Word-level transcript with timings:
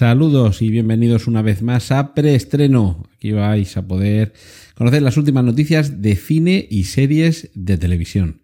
Saludos 0.00 0.62
y 0.62 0.70
bienvenidos 0.70 1.26
una 1.26 1.42
vez 1.42 1.60
más 1.60 1.92
a 1.92 2.14
Preestreno. 2.14 3.06
Aquí 3.12 3.32
vais 3.32 3.76
a 3.76 3.86
poder 3.86 4.32
conocer 4.74 5.02
las 5.02 5.18
últimas 5.18 5.44
noticias 5.44 6.00
de 6.00 6.16
cine 6.16 6.66
y 6.70 6.84
series 6.84 7.50
de 7.52 7.76
televisión. 7.76 8.40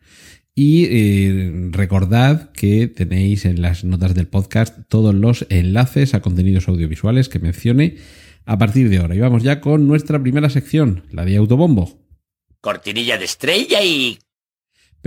Y 0.55 0.85
eh, 0.85 1.71
recordad 1.71 2.53
que 2.53 2.89
tenéis 2.89 3.47
en 3.47 3.63
las 3.63 3.85
notas 3.85 4.15
del 4.15 4.27
podcast 4.27 4.81
todos 4.91 5.15
los 5.15 5.47
enlaces 5.49 6.13
a 6.13 6.21
contenidos 6.21 6.69
audiovisuales 6.69 7.31
que 7.31 7.39
mencione 7.39 7.97
a 8.45 8.59
partir 8.59 8.91
de 8.91 8.99
ahora. 8.99 9.15
Y 9.15 9.21
vamos 9.21 9.43
ya 9.43 9.63
con 9.63 9.89
nuestra 9.89 10.21
primera 10.21 10.51
sección, 10.51 11.05
la 11.11 11.25
de 11.25 11.39
Autobombo. 11.39 12.07
Cortinilla 12.61 13.17
de 13.17 13.25
estrella 13.25 13.83
y... 13.83 14.19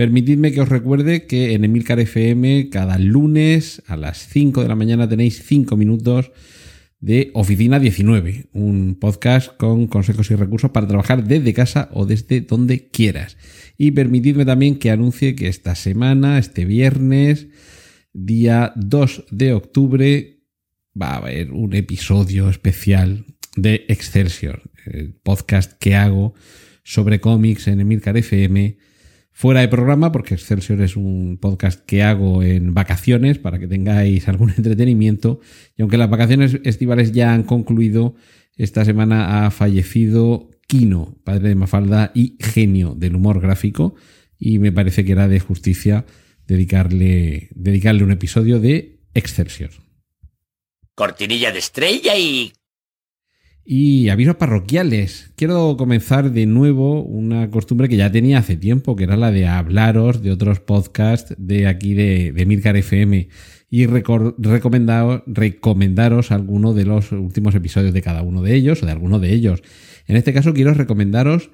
Permitidme 0.00 0.50
que 0.50 0.62
os 0.62 0.70
recuerde 0.70 1.26
que 1.26 1.52
en 1.52 1.62
Emilcar 1.62 2.00
FM 2.00 2.70
cada 2.70 2.96
lunes 2.96 3.82
a 3.86 3.98
las 3.98 4.28
5 4.28 4.62
de 4.62 4.68
la 4.68 4.74
mañana 4.74 5.06
tenéis 5.06 5.44
5 5.44 5.76
minutos 5.76 6.32
de 7.00 7.30
Oficina 7.34 7.78
19, 7.78 8.46
un 8.54 8.96
podcast 8.98 9.54
con 9.58 9.88
consejos 9.88 10.30
y 10.30 10.36
recursos 10.36 10.70
para 10.70 10.86
trabajar 10.86 11.24
desde 11.24 11.52
casa 11.52 11.90
o 11.92 12.06
desde 12.06 12.40
donde 12.40 12.88
quieras. 12.88 13.36
Y 13.76 13.90
permitidme 13.90 14.46
también 14.46 14.78
que 14.78 14.90
anuncie 14.90 15.34
que 15.34 15.48
esta 15.48 15.74
semana, 15.74 16.38
este 16.38 16.64
viernes, 16.64 17.48
día 18.14 18.72
2 18.76 19.26
de 19.30 19.52
octubre, 19.52 20.46
va 20.98 21.10
a 21.10 21.16
haber 21.18 21.52
un 21.52 21.74
episodio 21.74 22.48
especial 22.48 23.26
de 23.54 23.84
Excelsior, 23.88 24.62
el 24.86 25.12
podcast 25.12 25.74
que 25.78 25.94
hago 25.94 26.32
sobre 26.84 27.20
cómics 27.20 27.68
en 27.68 27.80
Emilcar 27.82 28.16
FM 28.16 28.78
fuera 29.32 29.60
de 29.60 29.68
programa, 29.68 30.12
porque 30.12 30.34
Excelsior 30.34 30.80
es 30.82 30.96
un 30.96 31.38
podcast 31.40 31.84
que 31.84 32.02
hago 32.02 32.42
en 32.42 32.74
vacaciones 32.74 33.38
para 33.38 33.58
que 33.58 33.68
tengáis 33.68 34.28
algún 34.28 34.50
entretenimiento. 34.56 35.40
Y 35.76 35.82
aunque 35.82 35.96
las 35.96 36.10
vacaciones 36.10 36.58
estivales 36.64 37.12
ya 37.12 37.32
han 37.32 37.44
concluido, 37.44 38.14
esta 38.56 38.84
semana 38.84 39.46
ha 39.46 39.50
fallecido 39.50 40.50
Kino, 40.66 41.16
padre 41.24 41.48
de 41.48 41.54
Mafalda 41.54 42.12
y 42.14 42.36
genio 42.40 42.94
del 42.94 43.16
humor 43.16 43.40
gráfico. 43.40 43.94
Y 44.38 44.58
me 44.58 44.72
parece 44.72 45.04
que 45.04 45.12
era 45.12 45.28
de 45.28 45.40
justicia 45.40 46.04
dedicarle, 46.46 47.48
dedicarle 47.54 48.04
un 48.04 48.12
episodio 48.12 48.60
de 48.60 49.00
Excelsior. 49.14 49.70
Cortinilla 50.94 51.52
de 51.52 51.58
estrella 51.58 52.16
y... 52.16 52.52
Y 53.72 54.08
avisos 54.08 54.34
parroquiales. 54.34 55.30
Quiero 55.36 55.76
comenzar 55.76 56.32
de 56.32 56.44
nuevo 56.44 57.04
una 57.04 57.52
costumbre 57.52 57.88
que 57.88 57.96
ya 57.96 58.10
tenía 58.10 58.38
hace 58.38 58.56
tiempo, 58.56 58.96
que 58.96 59.04
era 59.04 59.16
la 59.16 59.30
de 59.30 59.46
hablaros 59.46 60.24
de 60.24 60.32
otros 60.32 60.58
podcasts 60.58 61.36
de 61.38 61.68
aquí 61.68 61.94
de, 61.94 62.32
de 62.32 62.78
FM 62.80 63.28
y 63.70 63.86
recomendaros, 63.86 65.22
recomendaros 65.28 66.32
alguno 66.32 66.74
de 66.74 66.84
los 66.84 67.12
últimos 67.12 67.54
episodios 67.54 67.94
de 67.94 68.02
cada 68.02 68.22
uno 68.22 68.42
de 68.42 68.56
ellos 68.56 68.82
o 68.82 68.86
de 68.86 68.90
alguno 68.90 69.20
de 69.20 69.32
ellos. 69.32 69.62
En 70.08 70.16
este 70.16 70.32
caso 70.32 70.52
quiero 70.52 70.74
recomendaros 70.74 71.50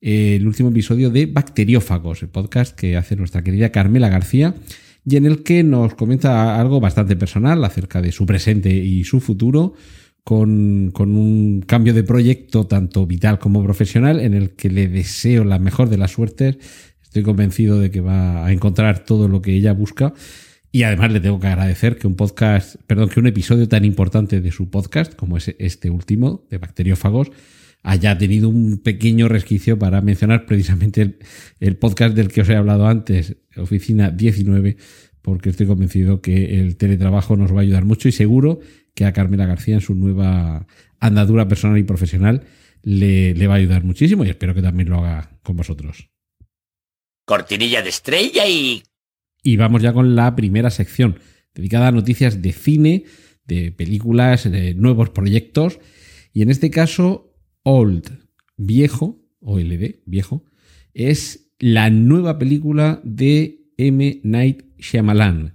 el 0.00 0.44
último 0.48 0.70
episodio 0.70 1.10
de 1.10 1.26
Bacteriófagos, 1.26 2.24
el 2.24 2.30
podcast 2.30 2.76
que 2.76 2.96
hace 2.96 3.14
nuestra 3.14 3.44
querida 3.44 3.70
Carmela 3.70 4.08
García 4.08 4.56
y 5.04 5.14
en 5.14 5.24
el 5.24 5.44
que 5.44 5.62
nos 5.62 5.94
comenta 5.94 6.60
algo 6.60 6.80
bastante 6.80 7.14
personal 7.14 7.64
acerca 7.64 8.02
de 8.02 8.10
su 8.10 8.26
presente 8.26 8.74
y 8.74 9.04
su 9.04 9.20
futuro 9.20 9.74
con, 10.24 10.90
con, 10.92 11.16
un 11.16 11.62
cambio 11.66 11.94
de 11.94 12.02
proyecto 12.02 12.66
tanto 12.66 13.06
vital 13.06 13.38
como 13.38 13.62
profesional 13.62 14.20
en 14.20 14.34
el 14.34 14.50
que 14.50 14.70
le 14.70 14.88
deseo 14.88 15.44
la 15.44 15.58
mejor 15.58 15.88
de 15.88 15.98
las 15.98 16.12
suertes. 16.12 16.58
Estoy 17.02 17.22
convencido 17.22 17.80
de 17.80 17.90
que 17.90 18.00
va 18.00 18.46
a 18.46 18.52
encontrar 18.52 19.04
todo 19.04 19.28
lo 19.28 19.42
que 19.42 19.54
ella 19.54 19.72
busca. 19.72 20.14
Y 20.72 20.84
además 20.84 21.12
le 21.12 21.20
tengo 21.20 21.40
que 21.40 21.48
agradecer 21.48 21.96
que 21.96 22.06
un 22.06 22.14
podcast, 22.14 22.76
perdón, 22.86 23.08
que 23.08 23.18
un 23.18 23.26
episodio 23.26 23.68
tan 23.68 23.84
importante 23.84 24.40
de 24.40 24.52
su 24.52 24.70
podcast, 24.70 25.14
como 25.16 25.36
es 25.36 25.54
este 25.58 25.90
último, 25.90 26.46
de 26.48 26.58
bacteriófagos, 26.58 27.32
haya 27.82 28.16
tenido 28.16 28.48
un 28.48 28.78
pequeño 28.78 29.28
resquicio 29.28 29.78
para 29.78 30.00
mencionar 30.00 30.46
precisamente 30.46 31.02
el, 31.02 31.18
el 31.58 31.76
podcast 31.76 32.14
del 32.14 32.28
que 32.28 32.42
os 32.42 32.48
he 32.48 32.54
hablado 32.54 32.86
antes, 32.86 33.36
Oficina 33.56 34.10
19, 34.10 34.76
porque 35.22 35.50
estoy 35.50 35.66
convencido 35.66 36.20
que 36.20 36.60
el 36.60 36.76
teletrabajo 36.76 37.36
nos 37.36 37.52
va 37.52 37.58
a 37.58 37.62
ayudar 37.62 37.84
mucho 37.84 38.08
y 38.08 38.12
seguro 38.12 38.60
que 38.94 39.04
a 39.04 39.12
Carmela 39.12 39.46
García 39.46 39.74
en 39.74 39.80
su 39.80 39.94
nueva 39.94 40.66
andadura 40.98 41.48
personal 41.48 41.78
y 41.78 41.84
profesional 41.84 42.44
le, 42.82 43.34
le 43.34 43.46
va 43.46 43.54
a 43.54 43.58
ayudar 43.58 43.84
muchísimo 43.84 44.24
y 44.24 44.30
espero 44.30 44.54
que 44.54 44.62
también 44.62 44.88
lo 44.88 44.98
haga 44.98 45.38
con 45.42 45.56
vosotros. 45.56 46.10
Cortinilla 47.24 47.82
de 47.82 47.88
estrella 47.88 48.46
y... 48.46 48.82
Y 49.42 49.56
vamos 49.56 49.82
ya 49.82 49.92
con 49.92 50.16
la 50.16 50.36
primera 50.36 50.70
sección, 50.70 51.18
dedicada 51.54 51.88
a 51.88 51.92
noticias 51.92 52.42
de 52.42 52.52
cine, 52.52 53.04
de 53.44 53.72
películas, 53.72 54.50
de 54.50 54.74
nuevos 54.74 55.10
proyectos. 55.10 55.78
Y 56.32 56.42
en 56.42 56.50
este 56.50 56.70
caso, 56.70 57.34
Old, 57.62 58.20
viejo, 58.56 59.20
OLD, 59.40 60.00
viejo, 60.06 60.44
es 60.94 61.52
la 61.58 61.90
nueva 61.90 62.38
película 62.38 63.00
de 63.04 63.72
M. 63.76 64.20
Night 64.22 64.64
Shyamalan. 64.78 65.54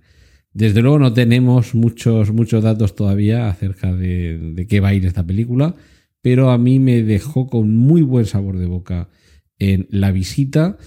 Desde 0.56 0.82
luego 0.82 1.00
no 1.00 1.12
tenemos 1.12 1.76
muchos, 1.76 2.32
muchos 2.32 2.64
datos 2.64 2.96
todavía 2.96 3.50
acerca 3.50 3.94
de, 3.94 4.54
de, 4.54 4.68
qué 4.68 4.80
va 4.80 4.88
a 4.88 4.94
ir 4.94 5.06
esta 5.06 5.28
película, 5.28 5.76
pero 6.22 6.50
a 6.50 6.58
mí 6.58 6.80
me 6.80 7.04
dejó 7.04 7.48
con 7.48 7.76
muy 7.76 8.04
buen 8.04 8.26
sabor 8.26 8.58
de 8.58 8.66
boca 8.66 9.10
en 9.60 9.86
la 9.92 10.12
visita. 10.12 10.78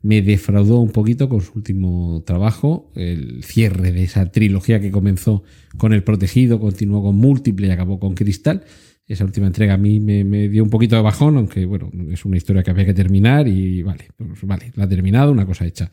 Me 0.00 0.22
defraudó 0.22 0.80
un 0.80 0.92
poquito 0.92 1.28
con 1.28 1.42
su 1.42 1.52
último 1.56 2.22
trabajo, 2.26 2.90
el 2.94 3.44
cierre 3.44 3.92
de 3.92 4.04
esa 4.04 4.32
trilogía 4.32 4.80
que 4.80 4.90
comenzó 4.90 5.42
con 5.76 5.92
El 5.92 6.04
Protegido, 6.04 6.58
continuó 6.58 7.02
con 7.02 7.16
Múltiple 7.16 7.66
y 7.66 7.70
acabó 7.70 8.00
con 8.00 8.14
Cristal. 8.14 8.64
Esa 9.06 9.26
última 9.26 9.46
entrega 9.46 9.74
a 9.74 9.78
mí 9.78 10.00
me, 10.00 10.24
me, 10.24 10.48
dio 10.48 10.64
un 10.64 10.70
poquito 10.70 10.96
de 10.96 11.02
bajón, 11.02 11.36
aunque 11.36 11.66
bueno, 11.66 11.90
es 12.10 12.24
una 12.24 12.38
historia 12.38 12.62
que 12.62 12.70
había 12.70 12.86
que 12.86 12.94
terminar 12.94 13.46
y 13.46 13.82
vale, 13.82 14.08
pues 14.16 14.42
vale, 14.44 14.72
la 14.74 14.84
ha 14.84 14.88
terminado, 14.88 15.32
una 15.32 15.44
cosa 15.44 15.66
hecha. 15.66 15.90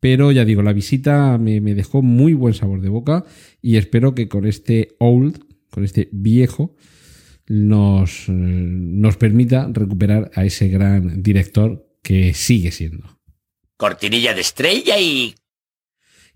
Pero 0.00 0.32
ya 0.32 0.46
digo, 0.46 0.62
la 0.62 0.72
visita 0.72 1.36
me, 1.38 1.60
me, 1.60 1.74
dejó 1.74 2.00
muy 2.00 2.32
buen 2.32 2.54
sabor 2.54 2.80
de 2.80 2.88
boca 2.88 3.24
y 3.60 3.76
espero 3.76 4.14
que 4.14 4.28
con 4.28 4.46
este 4.46 4.96
old, 4.98 5.44
con 5.70 5.84
este 5.84 6.08
viejo, 6.10 6.74
nos, 7.50 8.28
nos 8.28 9.16
permita 9.16 9.68
recuperar 9.72 10.30
a 10.34 10.44
ese 10.44 10.68
gran 10.68 11.22
director 11.22 11.86
que 12.02 12.32
sigue 12.32 12.70
siendo. 12.70 13.18
Cortinilla 13.76 14.34
de 14.34 14.40
estrella 14.40 14.98
y... 14.98 15.34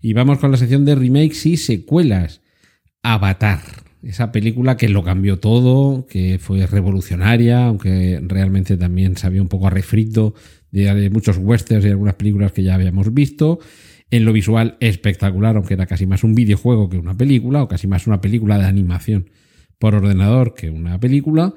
Y 0.01 0.13
vamos 0.13 0.39
con 0.39 0.51
la 0.51 0.57
sección 0.57 0.85
de 0.85 0.93
remakes 0.93 1.45
y 1.45 1.57
secuelas. 1.57 2.41
Avatar, 3.01 3.61
esa 4.03 4.31
película 4.31 4.77
que 4.77 4.89
lo 4.89 5.03
cambió 5.03 5.39
todo, 5.39 6.05
que 6.05 6.37
fue 6.37 6.67
revolucionaria, 6.67 7.65
aunque 7.65 8.19
realmente 8.21 8.77
también 8.77 9.17
sabía 9.17 9.41
un 9.41 9.47
poco 9.47 9.67
a 9.67 9.71
refrito 9.71 10.35
de 10.75 11.09
muchos 11.09 11.37
westerns 11.37 11.85
y 11.85 11.89
algunas 11.89 12.15
películas 12.15 12.51
que 12.51 12.63
ya 12.63 12.75
habíamos 12.75 13.13
visto. 13.13 13.59
En 14.11 14.25
lo 14.25 14.33
visual 14.33 14.77
espectacular, 14.79 15.55
aunque 15.55 15.73
era 15.73 15.87
casi 15.87 16.05
más 16.05 16.23
un 16.23 16.35
videojuego 16.35 16.89
que 16.89 16.97
una 16.97 17.17
película, 17.17 17.63
o 17.63 17.67
casi 17.67 17.87
más 17.87 18.07
una 18.07 18.21
película 18.21 18.59
de 18.59 18.65
animación 18.65 19.29
por 19.79 19.95
ordenador 19.95 20.53
que 20.53 20.69
una 20.69 20.99
película. 20.99 21.53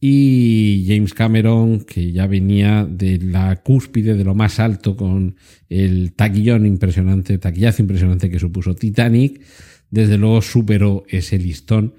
Y 0.00 0.84
James 0.88 1.14
Cameron, 1.14 1.80
que 1.80 2.12
ya 2.12 2.26
venía 2.26 2.84
de 2.84 3.18
la 3.18 3.62
cúspide, 3.62 4.14
de 4.14 4.24
lo 4.24 4.34
más 4.34 4.58
alto, 4.58 4.96
con 4.96 5.36
el 5.68 6.12
taquillón 6.14 6.66
impresionante, 6.66 7.38
taquillazo 7.38 7.82
impresionante 7.82 8.28
que 8.28 8.38
supuso 8.38 8.74
Titanic, 8.74 9.40
desde 9.90 10.18
luego 10.18 10.42
superó 10.42 11.04
ese 11.08 11.38
listón. 11.38 11.94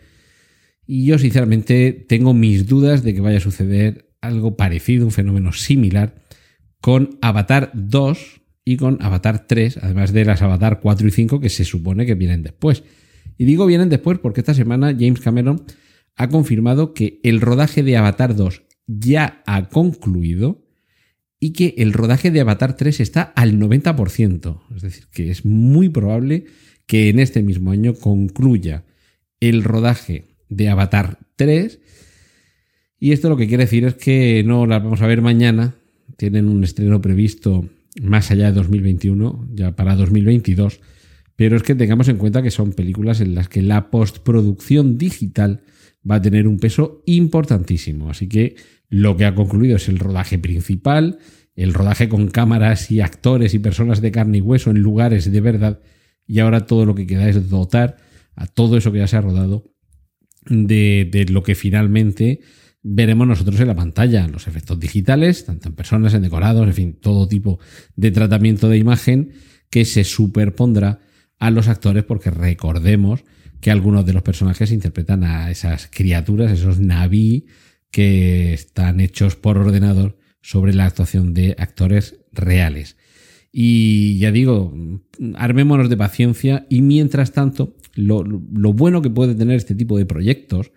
Y 0.85 1.05
yo 1.05 1.17
sinceramente 1.17 1.93
tengo 1.93 2.33
mis 2.33 2.67
dudas 2.67 3.01
de 3.03 3.13
que 3.13 3.21
vaya 3.21 3.37
a 3.37 3.41
suceder 3.41 4.11
algo 4.21 4.55
parecido, 4.55 5.05
un 5.05 5.11
fenómeno 5.11 5.51
similar 5.51 6.24
con 6.85 7.17
Avatar 7.23 7.71
2 7.73 8.41
y 8.63 8.77
con 8.77 9.01
Avatar 9.01 9.47
3, 9.47 9.79
además 9.81 10.13
de 10.13 10.23
las 10.23 10.43
Avatar 10.43 10.81
4 10.81 11.07
y 11.07 11.09
5 11.09 11.39
que 11.39 11.49
se 11.49 11.65
supone 11.65 12.05
que 12.05 12.13
vienen 12.13 12.43
después. 12.43 12.83
Y 13.39 13.45
digo 13.45 13.65
vienen 13.65 13.89
después 13.89 14.19
porque 14.19 14.41
esta 14.41 14.53
semana 14.53 14.91
James 14.95 15.19
Cameron 15.19 15.63
ha 16.15 16.29
confirmado 16.29 16.93
que 16.93 17.19
el 17.23 17.41
rodaje 17.41 17.81
de 17.81 17.97
Avatar 17.97 18.35
2 18.35 18.61
ya 18.85 19.41
ha 19.47 19.67
concluido 19.69 20.63
y 21.39 21.53
que 21.53 21.73
el 21.79 21.91
rodaje 21.91 22.29
de 22.29 22.41
Avatar 22.41 22.77
3 22.77 22.99
está 22.99 23.23
al 23.23 23.57
90%. 23.57 24.61
Es 24.75 24.83
decir, 24.83 25.07
que 25.11 25.31
es 25.31 25.43
muy 25.43 25.89
probable 25.89 26.45
que 26.85 27.09
en 27.09 27.17
este 27.17 27.41
mismo 27.41 27.71
año 27.71 27.95
concluya 27.95 28.85
el 29.39 29.63
rodaje 29.63 30.35
de 30.49 30.69
Avatar 30.69 31.17
3. 31.35 31.79
Y 32.99 33.11
esto 33.11 33.27
lo 33.27 33.37
que 33.37 33.47
quiere 33.47 33.63
decir 33.63 33.85
es 33.85 33.95
que 33.95 34.43
no 34.45 34.67
las 34.67 34.83
vamos 34.83 35.01
a 35.01 35.07
ver 35.07 35.23
mañana, 35.23 35.73
tienen 36.17 36.47
un 36.47 36.63
estreno 36.63 37.01
previsto 37.01 37.69
más 38.01 38.31
allá 38.31 38.47
de 38.47 38.53
2021, 38.53 39.49
ya 39.53 39.75
para 39.75 39.95
2022. 39.95 40.79
Pero 41.35 41.57
es 41.57 41.63
que 41.63 41.75
tengamos 41.75 42.07
en 42.07 42.17
cuenta 42.17 42.41
que 42.41 42.51
son 42.51 42.73
películas 42.73 43.21
en 43.21 43.35
las 43.35 43.49
que 43.49 43.61
la 43.61 43.89
postproducción 43.89 44.97
digital 44.97 45.61
va 46.09 46.15
a 46.15 46.21
tener 46.21 46.47
un 46.47 46.59
peso 46.59 47.01
importantísimo. 47.05 48.09
Así 48.09 48.27
que 48.27 48.55
lo 48.89 49.17
que 49.17 49.25
ha 49.25 49.35
concluido 49.35 49.75
es 49.75 49.89
el 49.89 49.99
rodaje 49.99 50.37
principal, 50.37 51.19
el 51.55 51.73
rodaje 51.73 52.07
con 52.09 52.29
cámaras 52.29 52.91
y 52.91 53.01
actores 53.01 53.53
y 53.53 53.59
personas 53.59 54.01
de 54.01 54.11
carne 54.11 54.37
y 54.37 54.41
hueso 54.41 54.69
en 54.69 54.79
lugares 54.79 55.31
de 55.31 55.41
verdad. 55.41 55.81
Y 56.27 56.39
ahora 56.39 56.65
todo 56.65 56.85
lo 56.85 56.95
que 56.95 57.07
queda 57.07 57.27
es 57.27 57.49
dotar 57.49 57.97
a 58.35 58.47
todo 58.47 58.77
eso 58.77 58.91
que 58.91 58.99
ya 58.99 59.07
se 59.07 59.17
ha 59.17 59.21
rodado 59.21 59.63
de, 60.47 61.07
de 61.11 61.25
lo 61.25 61.43
que 61.43 61.55
finalmente 61.55 62.41
veremos 62.87 63.27
nosotros 63.27 63.59
en 63.59 63.67
la 63.67 63.75
pantalla, 63.75 64.27
los 64.27 64.47
efectos 64.47 64.79
digitales, 64.79 65.45
tanto 65.45 65.69
en 65.69 65.75
personas, 65.75 66.13
en 66.13 66.21
decorados, 66.21 66.67
en 66.67 66.73
fin, 66.73 66.93
todo 66.93 67.27
tipo 67.27 67.59
de 67.95 68.11
tratamiento 68.11 68.69
de 68.69 68.77
imagen 68.77 69.33
que 69.71 69.85
se 69.85 70.03
superpondrá 70.03 70.99
a 71.39 71.49
los 71.49 71.67
actores 71.67 72.03
porque 72.03 72.29
recordemos 72.29 73.23
que 73.59 73.71
algunos 73.71 74.05
de 74.05 74.13
los 74.13 74.21
personajes 74.21 74.71
interpretan 74.71 75.23
a 75.23 75.49
esas 75.49 75.89
criaturas, 75.91 76.51
esos 76.51 76.79
naví 76.79 77.47
que 77.89 78.53
están 78.53 78.99
hechos 78.99 79.35
por 79.35 79.57
ordenador 79.57 80.19
sobre 80.43 80.75
la 80.75 80.85
actuación 80.85 81.33
de 81.33 81.55
actores 81.57 82.19
reales. 82.31 82.97
Y 83.51 84.19
ya 84.19 84.31
digo, 84.31 84.75
armémonos 85.33 85.89
de 85.89 85.97
paciencia 85.97 86.67
y 86.69 86.83
mientras 86.83 87.31
tanto, 87.31 87.77
lo, 87.95 88.23
lo 88.23 88.73
bueno 88.73 89.01
que 89.01 89.09
puede 89.09 89.33
tener 89.33 89.55
este 89.55 89.73
tipo 89.73 89.97
de 89.97 90.05
proyectos 90.05 90.71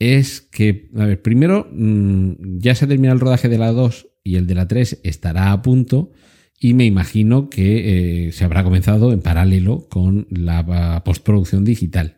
es 0.00 0.40
que, 0.40 0.90
a 0.96 1.04
ver, 1.04 1.22
primero 1.22 1.68
mm, 1.70 2.58
ya 2.58 2.74
se 2.74 2.86
ha 2.86 2.88
terminado 2.88 3.14
el 3.14 3.20
rodaje 3.20 3.48
de 3.48 3.58
la 3.58 3.70
2 3.70 4.08
y 4.24 4.36
el 4.36 4.46
de 4.46 4.54
la 4.54 4.66
3 4.66 5.00
estará 5.04 5.52
a 5.52 5.62
punto 5.62 6.10
y 6.58 6.74
me 6.74 6.86
imagino 6.86 7.48
que 7.48 8.26
eh, 8.26 8.32
se 8.32 8.44
habrá 8.44 8.64
comenzado 8.64 9.12
en 9.12 9.20
paralelo 9.20 9.88
con 9.88 10.26
la 10.30 11.02
postproducción 11.04 11.64
digital. 11.64 12.16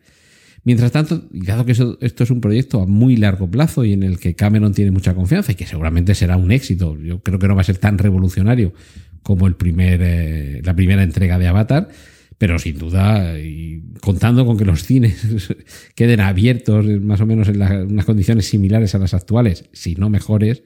Mientras 0.65 0.93
tanto, 0.93 1.27
dado 1.31 1.65
que 1.65 1.73
esto 1.73 2.23
es 2.23 2.31
un 2.31 2.39
proyecto 2.39 2.81
a 2.81 2.85
muy 2.85 3.17
largo 3.17 3.51
plazo 3.51 3.83
y 3.83 3.91
en 3.91 4.03
el 4.03 4.17
que 4.17 4.33
Cameron 4.33 4.73
tiene 4.73 4.91
mucha 4.91 5.13
confianza 5.13 5.51
y 5.51 5.55
que 5.55 5.65
seguramente 5.65 6.15
será 6.15 6.37
un 6.37 6.53
éxito, 6.53 6.97
yo 6.97 7.21
creo 7.21 7.37
que 7.37 7.49
no 7.49 7.55
va 7.55 7.61
a 7.61 7.65
ser 7.65 7.77
tan 7.77 7.97
revolucionario 7.97 8.73
como 9.23 9.45
el 9.47 9.55
primer, 9.55 9.99
eh, 10.01 10.61
la 10.63 10.73
primera 10.73 11.03
entrega 11.03 11.37
de 11.37 11.47
Avatar, 11.47 11.89
pero 12.43 12.59
sin 12.59 12.77
duda, 12.77 13.39
y 13.39 13.81
contando 14.01 14.45
con 14.45 14.57
que 14.57 14.65
los 14.65 14.83
cines 14.83 15.55
queden 15.95 16.19
abiertos 16.19 16.85
más 16.99 17.21
o 17.21 17.25
menos 17.25 17.47
en 17.47 17.61
unas 17.61 18.03
condiciones 18.03 18.47
similares 18.47 18.93
a 18.95 18.97
las 18.97 19.13
actuales, 19.13 19.63
si 19.71 19.95
no 19.95 20.09
mejores, 20.09 20.61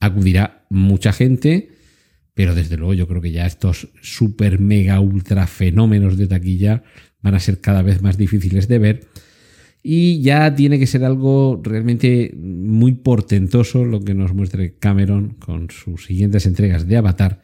acudirá 0.00 0.66
mucha 0.68 1.14
gente 1.14 1.70
pero 2.34 2.54
desde 2.54 2.76
luego 2.76 2.92
yo 2.92 3.08
creo 3.08 3.22
que 3.22 3.32
ya 3.32 3.46
estos 3.46 3.88
super 4.02 4.60
mega 4.60 5.00
ultra 5.00 5.46
fenómenos 5.46 6.18
de 6.18 6.26
taquilla 6.26 6.82
van 7.22 7.34
a 7.34 7.40
ser 7.40 7.62
cada 7.62 7.80
vez 7.80 8.02
más 8.02 8.18
difíciles 8.18 8.68
de 8.68 8.78
ver. 8.78 9.08
Y 9.82 10.20
ya 10.20 10.54
tiene 10.54 10.78
que 10.78 10.86
ser 10.86 11.04
algo 11.04 11.58
realmente 11.64 12.34
muy 12.36 12.92
portentoso 12.92 13.86
lo 13.86 14.02
que 14.02 14.12
nos 14.12 14.34
muestre 14.34 14.74
Cameron 14.78 15.36
con 15.38 15.70
sus 15.70 16.04
siguientes 16.04 16.44
entregas 16.44 16.86
de 16.86 16.98
Avatar 16.98 17.40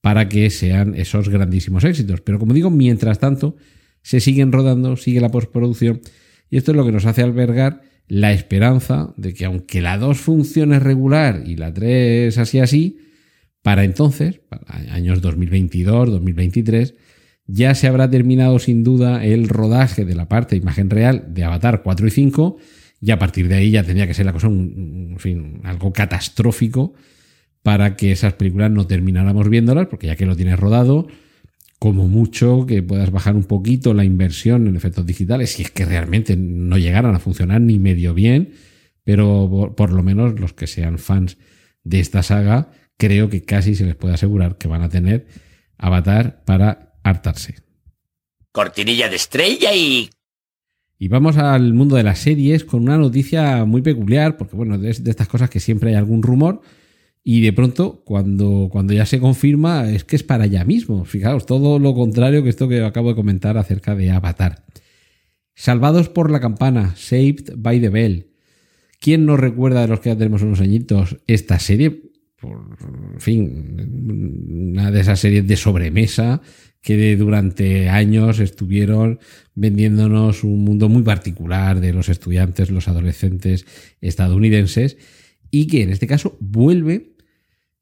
para 0.00 0.28
que 0.28 0.50
sean 0.50 0.94
esos 0.94 1.28
grandísimos 1.28 1.84
éxitos. 1.84 2.20
Pero 2.20 2.38
como 2.38 2.54
digo, 2.54 2.70
mientras 2.70 3.18
tanto, 3.18 3.56
se 4.02 4.20
siguen 4.20 4.52
rodando, 4.52 4.96
sigue 4.96 5.20
la 5.20 5.30
postproducción 5.30 6.00
y 6.50 6.56
esto 6.56 6.70
es 6.72 6.76
lo 6.76 6.84
que 6.84 6.92
nos 6.92 7.04
hace 7.06 7.22
albergar 7.22 7.82
la 8.06 8.32
esperanza 8.32 9.12
de 9.16 9.34
que 9.34 9.44
aunque 9.44 9.82
la 9.82 9.98
2 9.98 10.18
funcione 10.18 10.78
regular 10.78 11.42
y 11.44 11.56
la 11.56 11.74
3 11.74 12.36
así 12.38 12.58
así, 12.58 12.98
para 13.62 13.84
entonces, 13.84 14.40
para 14.48 14.94
años 14.94 15.20
2022, 15.20 16.10
2023, 16.10 16.94
ya 17.46 17.74
se 17.74 17.86
habrá 17.86 18.08
terminado 18.08 18.58
sin 18.58 18.82
duda 18.82 19.24
el 19.24 19.48
rodaje 19.48 20.04
de 20.04 20.14
la 20.14 20.28
parte 20.28 20.54
de 20.54 20.62
imagen 20.62 20.88
real 20.88 21.26
de 21.34 21.44
Avatar 21.44 21.82
4 21.82 22.06
y 22.06 22.10
5 22.10 22.56
y 23.00 23.10
a 23.10 23.18
partir 23.18 23.48
de 23.48 23.56
ahí 23.56 23.70
ya 23.70 23.84
tendría 23.84 24.06
que 24.06 24.14
ser 24.14 24.26
la 24.26 24.32
cosa, 24.32 24.48
un, 24.48 25.10
en 25.12 25.18
fin, 25.18 25.60
algo 25.64 25.92
catastrófico 25.92 26.94
para 27.62 27.96
que 27.96 28.12
esas 28.12 28.34
películas 28.34 28.70
no 28.70 28.86
termináramos 28.86 29.48
viéndolas, 29.48 29.86
porque 29.88 30.06
ya 30.06 30.16
que 30.16 30.26
lo 30.26 30.36
tienes 30.36 30.58
rodado, 30.58 31.08
como 31.78 32.08
mucho 32.08 32.66
que 32.66 32.82
puedas 32.82 33.10
bajar 33.10 33.36
un 33.36 33.44
poquito 33.44 33.94
la 33.94 34.04
inversión 34.04 34.66
en 34.66 34.76
efectos 34.76 35.06
digitales, 35.06 35.50
si 35.50 35.62
es 35.62 35.70
que 35.70 35.84
realmente 35.84 36.36
no 36.36 36.76
llegaran 36.78 37.14
a 37.14 37.20
funcionar 37.20 37.60
ni 37.60 37.78
medio 37.78 38.14
bien, 38.14 38.54
pero 39.04 39.48
por, 39.50 39.74
por 39.74 39.92
lo 39.92 40.02
menos 40.02 40.38
los 40.40 40.52
que 40.52 40.66
sean 40.66 40.98
fans 40.98 41.36
de 41.84 42.00
esta 42.00 42.22
saga 42.22 42.70
creo 42.98 43.30
que 43.30 43.44
casi 43.44 43.74
se 43.74 43.86
les 43.86 43.94
puede 43.94 44.14
asegurar 44.14 44.58
que 44.58 44.68
van 44.68 44.82
a 44.82 44.88
tener 44.88 45.26
Avatar 45.78 46.42
para 46.44 46.94
hartarse. 47.04 47.54
Cortinilla 48.52 49.08
de 49.08 49.16
estrella 49.16 49.74
y... 49.74 50.10
Y 50.98 51.06
vamos 51.06 51.36
al 51.36 51.74
mundo 51.74 51.94
de 51.94 52.02
las 52.02 52.18
series 52.18 52.64
con 52.64 52.82
una 52.82 52.98
noticia 52.98 53.64
muy 53.64 53.82
peculiar, 53.82 54.36
porque 54.36 54.56
bueno, 54.56 54.74
es 54.84 55.04
de 55.04 55.10
estas 55.12 55.28
cosas 55.28 55.48
que 55.48 55.60
siempre 55.60 55.90
hay 55.90 55.96
algún 55.96 56.24
rumor 56.24 56.60
y 57.30 57.42
de 57.42 57.52
pronto 57.52 58.00
cuando, 58.06 58.70
cuando 58.72 58.94
ya 58.94 59.04
se 59.04 59.20
confirma 59.20 59.90
es 59.90 60.02
que 60.02 60.16
es 60.16 60.22
para 60.22 60.44
allá 60.44 60.64
mismo. 60.64 61.04
Fijaos, 61.04 61.44
todo 61.44 61.78
lo 61.78 61.92
contrario 61.92 62.42
que 62.42 62.48
esto 62.48 62.70
que 62.70 62.82
acabo 62.82 63.10
de 63.10 63.16
comentar 63.16 63.58
acerca 63.58 63.94
de 63.94 64.10
Avatar. 64.10 64.64
Salvados 65.54 66.08
por 66.08 66.30
la 66.30 66.40
campana, 66.40 66.96
Saved 66.96 67.52
by 67.58 67.82
the 67.82 67.90
Bell. 67.90 68.30
¿Quién 68.98 69.26
nos 69.26 69.38
recuerda 69.38 69.82
de 69.82 69.88
los 69.88 70.00
que 70.00 70.08
ya 70.08 70.16
tenemos 70.16 70.40
unos 70.40 70.62
añitos 70.62 71.18
esta 71.26 71.58
serie? 71.58 72.00
por 72.40 72.78
fin, 73.18 74.70
una 74.70 74.90
de 74.90 75.00
esas 75.00 75.20
series 75.20 75.46
de 75.46 75.56
sobremesa 75.56 76.40
que 76.80 77.14
durante 77.18 77.90
años 77.90 78.38
estuvieron 78.38 79.18
vendiéndonos 79.54 80.44
un 80.44 80.64
mundo 80.64 80.88
muy 80.88 81.02
particular 81.02 81.80
de 81.80 81.92
los 81.92 82.08
estudiantes, 82.08 82.70
los 82.70 82.88
adolescentes 82.88 83.66
estadounidenses, 84.00 84.96
y 85.50 85.66
que 85.66 85.82
en 85.82 85.90
este 85.90 86.06
caso 86.06 86.38
vuelve 86.40 87.17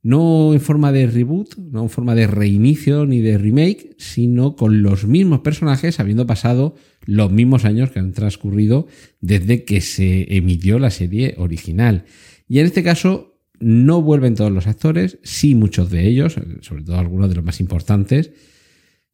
no 0.06 0.52
en 0.52 0.60
forma 0.60 0.92
de 0.92 1.08
reboot, 1.08 1.56
no 1.56 1.82
en 1.82 1.90
forma 1.90 2.14
de 2.14 2.28
reinicio 2.28 3.06
ni 3.06 3.20
de 3.20 3.38
remake, 3.38 3.96
sino 3.98 4.54
con 4.54 4.80
los 4.84 5.04
mismos 5.04 5.40
personajes, 5.40 5.98
habiendo 5.98 6.28
pasado 6.28 6.76
los 7.06 7.32
mismos 7.32 7.64
años 7.64 7.90
que 7.90 7.98
han 7.98 8.12
transcurrido 8.12 8.86
desde 9.20 9.64
que 9.64 9.80
se 9.80 10.36
emitió 10.36 10.78
la 10.78 10.92
serie 10.92 11.34
original. 11.38 12.04
Y 12.46 12.60
en 12.60 12.66
este 12.66 12.84
caso 12.84 13.40
no 13.58 14.00
vuelven 14.00 14.36
todos 14.36 14.52
los 14.52 14.68
actores, 14.68 15.18
sí 15.24 15.56
muchos 15.56 15.90
de 15.90 16.06
ellos, 16.06 16.36
sobre 16.60 16.84
todo 16.84 16.98
algunos 17.00 17.28
de 17.28 17.34
los 17.34 17.44
más 17.44 17.58
importantes. 17.58 18.30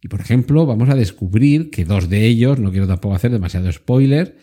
Y 0.02 0.08
por 0.08 0.20
ejemplo, 0.20 0.66
vamos 0.66 0.90
a 0.90 0.94
descubrir 0.94 1.70
que 1.70 1.86
dos 1.86 2.10
de 2.10 2.26
ellos, 2.26 2.58
no 2.58 2.70
quiero 2.70 2.86
tampoco 2.86 3.14
hacer 3.14 3.30
demasiado 3.30 3.72
spoiler, 3.72 4.36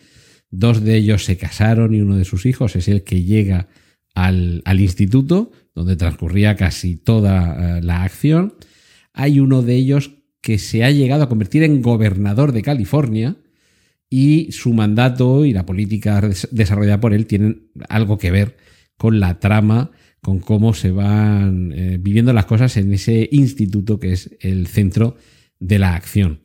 dos 0.50 0.82
de 0.82 0.96
ellos 0.96 1.24
se 1.24 1.36
casaron 1.36 1.94
y 1.94 2.00
uno 2.00 2.16
de 2.16 2.24
sus 2.24 2.44
hijos 2.44 2.74
es 2.74 2.88
el 2.88 3.04
que 3.04 3.22
llega 3.22 3.68
al, 4.14 4.80
instituto, 4.80 5.52
donde 5.80 5.96
transcurría 5.96 6.56
casi 6.56 6.96
toda 6.96 7.78
eh, 7.78 7.82
la 7.82 8.02
acción. 8.02 8.54
Hay 9.14 9.40
uno 9.40 9.62
de 9.62 9.76
ellos 9.76 10.10
que 10.42 10.58
se 10.58 10.84
ha 10.84 10.90
llegado 10.90 11.22
a 11.22 11.28
convertir 11.28 11.62
en 11.62 11.80
gobernador 11.80 12.52
de 12.52 12.60
California 12.62 13.36
y 14.10 14.52
su 14.52 14.74
mandato 14.74 15.46
y 15.46 15.54
la 15.54 15.64
política 15.64 16.20
desarrollada 16.50 17.00
por 17.00 17.14
él 17.14 17.26
tienen 17.26 17.70
algo 17.88 18.18
que 18.18 18.30
ver 18.30 18.58
con 18.98 19.20
la 19.20 19.40
trama, 19.40 19.90
con 20.20 20.40
cómo 20.40 20.74
se 20.74 20.90
van 20.90 21.72
eh, 21.72 21.98
viviendo 21.98 22.34
las 22.34 22.44
cosas 22.44 22.76
en 22.76 22.92
ese 22.92 23.28
instituto 23.32 23.98
que 23.98 24.12
es 24.12 24.36
el 24.40 24.66
centro 24.66 25.16
de 25.58 25.78
la 25.78 25.94
acción. 25.94 26.40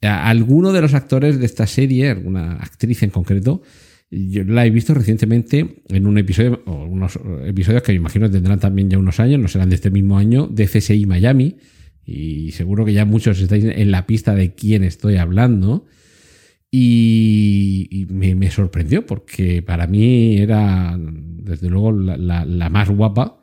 Alguno 0.00 0.72
de 0.72 0.80
los 0.80 0.94
actores 0.94 1.40
de 1.40 1.46
esta 1.46 1.66
serie, 1.66 2.10
alguna 2.10 2.52
actriz 2.52 3.02
en 3.02 3.10
concreto, 3.10 3.62
yo 4.10 4.44
la 4.44 4.64
he 4.64 4.70
visto 4.70 4.94
recientemente 4.94 5.82
en 5.88 6.06
un 6.06 6.18
episodio, 6.18 6.62
o 6.66 6.84
unos 6.84 7.18
episodios 7.44 7.82
que 7.82 7.92
me 7.92 7.96
imagino 7.96 8.30
tendrán 8.30 8.58
también 8.58 8.88
ya 8.88 8.98
unos 8.98 9.20
años, 9.20 9.38
no 9.38 9.48
serán 9.48 9.68
de 9.68 9.74
este 9.74 9.90
mismo 9.90 10.16
año, 10.16 10.46
de 10.46 10.66
CSI 10.66 11.04
Miami, 11.06 11.56
y 12.04 12.52
seguro 12.52 12.86
que 12.86 12.94
ya 12.94 13.04
muchos 13.04 13.38
estáis 13.38 13.64
en 13.64 13.90
la 13.90 14.06
pista 14.06 14.34
de 14.34 14.54
quién 14.54 14.82
estoy 14.82 15.16
hablando. 15.16 15.86
Y, 16.70 18.06
me, 18.10 18.50
sorprendió 18.50 19.06
porque 19.06 19.62
para 19.62 19.86
mí 19.86 20.38
era, 20.38 20.96
desde 20.98 21.68
luego, 21.68 21.92
la, 21.92 22.68
más 22.70 22.88
guapa. 22.90 23.42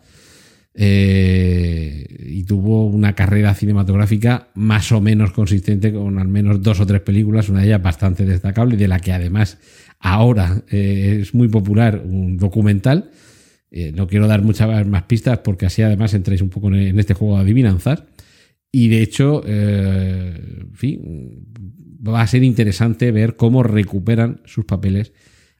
Eh, 0.78 2.06
y 2.28 2.44
tuvo 2.44 2.86
una 2.86 3.14
carrera 3.14 3.54
cinematográfica 3.54 4.50
más 4.56 4.92
o 4.92 5.00
menos 5.00 5.32
consistente 5.32 5.94
con 5.94 6.20
al 6.20 6.28
menos 6.28 6.62
dos 6.62 6.82
o 6.82 6.86
tres 6.86 7.00
películas, 7.00 7.48
una 7.48 7.62
de 7.62 7.68
ellas 7.68 7.82
bastante 7.82 8.26
destacable, 8.26 8.76
de 8.76 8.90
la 8.90 9.00
que 9.00 9.14
además 9.14 9.58
ahora 10.00 10.64
eh, 10.70 11.20
es 11.22 11.34
muy 11.34 11.48
popular 11.48 12.02
un 12.04 12.38
documental. 12.38 13.12
Eh, 13.72 13.94
no 13.94 14.08
quiero 14.08 14.28
dar 14.28 14.42
muchas 14.42 14.86
más 14.86 15.04
pistas 15.04 15.40
porque 15.40 15.66
así 15.66 15.82
además 15.82 16.14
entréis 16.14 16.42
un 16.42 16.50
poco 16.50 16.68
en 16.74 17.00
este 17.00 17.14
juego 17.14 17.36
de 17.36 17.42
adivinanzas. 17.42 18.04
Y 18.72 18.90
de 18.90 19.02
hecho, 19.02 19.42
en 19.48 20.74
fin, 20.74 21.48
va 22.06 22.22
a 22.22 22.28
ser 22.28 22.44
interesante 22.44 23.10
ver 23.14 23.38
cómo 23.38 23.64
recuperan 23.64 24.42
sus 24.44 24.66
papeles 24.66 25.14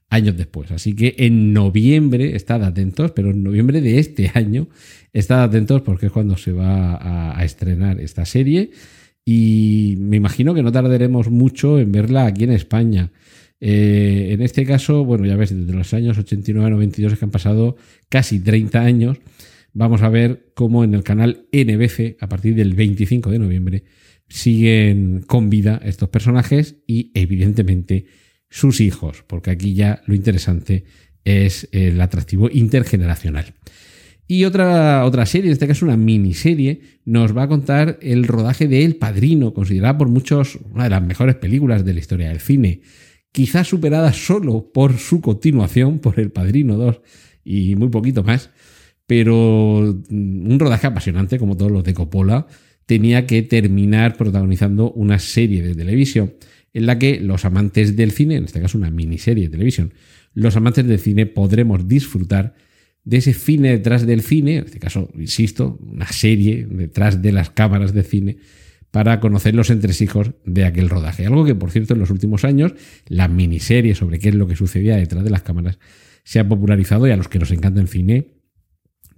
años 0.08 0.36
después. 0.36 0.70
Así 0.70 0.94
que 0.94 1.14
en 1.18 1.52
noviembre, 1.52 2.36
estad 2.36 2.62
atentos, 2.64 3.12
pero 3.12 3.30
en 3.30 3.42
noviembre 3.42 3.80
de 3.80 3.98
este 3.98 4.30
año, 4.34 4.68
estad 5.12 5.42
atentos 5.42 5.82
porque 5.82 6.06
es 6.06 6.12
cuando 6.12 6.36
se 6.36 6.52
va 6.52 7.36
a, 7.38 7.44
estrenar 7.44 8.00
esta 8.00 8.24
serie 8.24 8.70
y 9.24 9.96
me 9.98 10.16
imagino 10.16 10.54
que 10.54 10.62
no 10.62 10.72
tardaremos 10.72 11.30
mucho 11.30 11.78
en 11.78 11.92
verla 11.92 12.26
aquí 12.26 12.44
en 12.44 12.52
España. 12.52 13.12
Eh, 13.60 14.28
en 14.32 14.42
este 14.42 14.64
caso, 14.64 15.04
bueno, 15.04 15.24
ya 15.24 15.36
ves, 15.36 15.56
desde 15.56 15.72
los 15.72 15.92
años 15.94 16.18
89 16.18 16.70
92 16.70 17.12
es 17.12 17.18
que 17.18 17.24
han 17.24 17.30
pasado 17.30 17.76
casi 18.08 18.40
30 18.40 18.80
años, 18.80 19.18
vamos 19.72 20.02
a 20.02 20.08
ver 20.08 20.52
cómo 20.54 20.84
en 20.84 20.94
el 20.94 21.02
canal 21.02 21.46
NBC, 21.52 22.16
a 22.20 22.28
partir 22.28 22.54
del 22.54 22.74
25 22.74 23.30
de 23.30 23.38
noviembre, 23.38 23.84
siguen 24.28 25.22
con 25.26 25.50
vida 25.50 25.80
estos 25.84 26.08
personajes 26.08 26.76
y 26.86 27.12
evidentemente 27.14 28.06
sus 28.50 28.80
hijos, 28.80 29.24
porque 29.26 29.50
aquí 29.50 29.74
ya 29.74 30.02
lo 30.06 30.14
interesante 30.14 30.84
es 31.24 31.68
el 31.72 32.00
atractivo 32.00 32.48
intergeneracional. 32.50 33.54
Y 34.28 34.44
otra, 34.44 35.04
otra 35.04 35.24
serie, 35.24 35.48
en 35.48 35.52
este 35.52 35.68
caso 35.68 35.84
una 35.84 35.96
miniserie, 35.96 36.80
nos 37.04 37.36
va 37.36 37.44
a 37.44 37.48
contar 37.48 37.98
el 38.02 38.24
rodaje 38.24 38.66
de 38.66 38.84
El 38.84 38.96
Padrino, 38.96 39.54
considerada 39.54 39.96
por 39.98 40.08
muchos 40.08 40.58
una 40.72 40.84
de 40.84 40.90
las 40.90 41.02
mejores 41.02 41.36
películas 41.36 41.84
de 41.84 41.94
la 41.94 42.00
historia 42.00 42.28
del 42.28 42.40
cine, 42.40 42.80
quizás 43.30 43.68
superada 43.68 44.12
solo 44.12 44.72
por 44.72 44.98
su 44.98 45.20
continuación, 45.20 46.00
por 46.00 46.18
El 46.18 46.30
Padrino 46.30 46.76
2 46.76 47.00
y 47.44 47.76
muy 47.76 47.88
poquito 47.88 48.24
más, 48.24 48.50
pero 49.06 49.96
mm, 50.08 50.50
un 50.50 50.58
rodaje 50.58 50.88
apasionante 50.88 51.38
como 51.38 51.56
todos 51.56 51.70
los 51.70 51.84
de 51.84 51.94
Coppola, 51.94 52.48
tenía 52.86 53.26
que 53.26 53.42
terminar 53.42 54.16
protagonizando 54.16 54.90
una 54.92 55.18
serie 55.18 55.62
de 55.62 55.74
televisión 55.74 56.34
en 56.76 56.84
la 56.84 56.98
que 56.98 57.20
los 57.20 57.46
amantes 57.46 57.96
del 57.96 58.10
cine, 58.10 58.36
en 58.36 58.44
este 58.44 58.60
caso 58.60 58.76
una 58.76 58.90
miniserie 58.90 59.44
de 59.44 59.50
televisión, 59.50 59.94
los 60.34 60.56
amantes 60.56 60.86
del 60.86 60.98
cine 60.98 61.24
podremos 61.24 61.88
disfrutar 61.88 62.54
de 63.02 63.16
ese 63.16 63.32
cine 63.32 63.70
detrás 63.70 64.04
del 64.06 64.20
cine, 64.20 64.56
en 64.56 64.64
este 64.66 64.78
caso, 64.78 65.08
insisto, 65.16 65.78
una 65.80 66.06
serie 66.06 66.66
detrás 66.68 67.22
de 67.22 67.32
las 67.32 67.48
cámaras 67.48 67.94
de 67.94 68.02
cine, 68.02 68.36
para 68.90 69.20
conocer 69.20 69.54
los 69.54 69.70
entresijos 69.70 70.32
de 70.44 70.66
aquel 70.66 70.90
rodaje. 70.90 71.24
Algo 71.24 71.46
que, 71.46 71.54
por 71.54 71.70
cierto, 71.70 71.94
en 71.94 72.00
los 72.00 72.10
últimos 72.10 72.44
años, 72.44 72.74
la 73.06 73.26
miniserie 73.26 73.94
sobre 73.94 74.18
qué 74.18 74.28
es 74.28 74.34
lo 74.34 74.46
que 74.46 74.54
sucedía 74.54 74.96
detrás 74.96 75.24
de 75.24 75.30
las 75.30 75.40
cámaras 75.40 75.78
se 76.24 76.40
ha 76.40 76.46
popularizado 76.46 77.06
y 77.06 77.10
a 77.10 77.16
los 77.16 77.28
que 77.28 77.38
nos 77.38 77.52
encanta 77.52 77.80
el 77.80 77.88
cine 77.88 78.35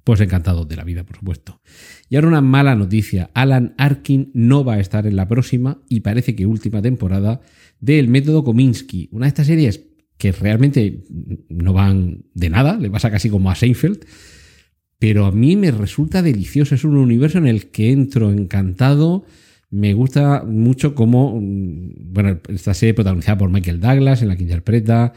pues 0.08 0.22
encantado 0.22 0.64
de 0.64 0.74
la 0.74 0.84
vida, 0.84 1.04
por 1.04 1.18
supuesto. 1.18 1.60
Y 2.08 2.16
ahora 2.16 2.28
una 2.28 2.40
mala 2.40 2.74
noticia. 2.74 3.30
Alan 3.34 3.74
Arkin 3.76 4.30
no 4.32 4.64
va 4.64 4.76
a 4.76 4.80
estar 4.80 5.06
en 5.06 5.16
la 5.16 5.28
próxima 5.28 5.82
y 5.86 6.00
parece 6.00 6.34
que 6.34 6.46
última 6.46 6.80
temporada 6.80 7.42
del 7.78 8.08
Método 8.08 8.42
Kominsky. 8.42 9.10
Una 9.12 9.26
de 9.26 9.28
estas 9.28 9.48
series 9.48 9.84
que 10.16 10.32
realmente 10.32 11.04
no 11.50 11.74
van 11.74 12.24
de 12.32 12.48
nada, 12.48 12.78
le 12.78 12.88
pasa 12.88 13.10
casi 13.10 13.28
como 13.28 13.50
a 13.50 13.54
Seinfeld, 13.54 14.06
pero 14.98 15.26
a 15.26 15.30
mí 15.30 15.56
me 15.56 15.72
resulta 15.72 16.22
delicioso. 16.22 16.74
Es 16.74 16.84
un 16.84 16.96
universo 16.96 17.36
en 17.36 17.46
el 17.46 17.66
que 17.66 17.92
entro 17.92 18.32
encantado. 18.32 19.26
Me 19.68 19.92
gusta 19.92 20.42
mucho 20.42 20.94
cómo, 20.94 21.38
mm, 21.38 22.14
bueno, 22.14 22.40
esta 22.48 22.72
serie 22.72 22.94
protagonizada 22.94 23.36
por 23.36 23.50
Michael 23.50 23.80
Douglas, 23.80 24.22
en 24.22 24.28
la 24.28 24.36
que 24.36 24.44
interpreta 24.44 25.12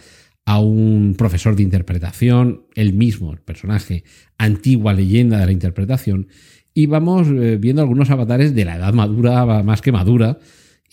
a 0.45 0.59
un 0.59 1.15
profesor 1.17 1.55
de 1.55 1.63
interpretación, 1.63 2.65
el 2.75 2.93
mismo, 2.93 3.35
personaje, 3.45 4.03
antigua 4.37 4.93
leyenda 4.93 5.39
de 5.39 5.45
la 5.45 5.51
interpretación, 5.51 6.27
y 6.73 6.85
vamos 6.85 7.27
eh, 7.27 7.57
viendo 7.59 7.81
algunos 7.81 8.09
avatares 8.09 8.55
de 8.55 8.65
la 8.65 8.77
edad 8.77 8.93
madura, 8.93 9.63
más 9.63 9.81
que 9.81 9.91
madura, 9.91 10.39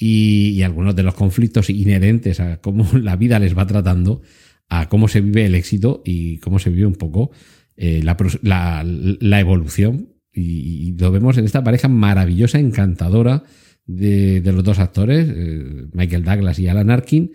y, 0.01 0.63
algunos 0.63 0.95
de 0.95 1.03
los 1.03 1.15
conflictos 1.15 1.71
inherentes 1.71 2.39
a 2.41 2.61
cómo 2.61 2.87
la 3.01 3.17
vida 3.17 3.39
les 3.39 3.57
va 3.57 3.67
tratando, 3.67 4.23
a 4.69 4.89
cómo 4.89 5.09
se 5.09 5.21
vive 5.21 5.47
el 5.47 5.55
éxito 5.55 6.03
y 6.05 6.39
cómo 6.39 6.59
se 6.59 6.71
vive 6.71 6.87
un 6.87 6.95
poco 6.95 7.31
eh, 7.77 8.03
la, 8.03 9.41
evolución. 9.41 10.15
Y, 10.33 10.95
lo 10.99 11.11
vemos 11.11 11.39
en 11.39 11.47
esta 11.47 11.65
pareja 11.65 11.89
maravillosa, 11.89 12.61
encantadora 12.61 13.43
de, 13.87 14.43
los 14.45 14.63
dos 14.63 14.79
actores, 14.79 15.29
eh, 15.29 15.87
Michael 15.93 16.25
Douglas 16.25 16.59
y 16.59 16.69
Alan 16.69 16.91
Arkin, 16.91 17.33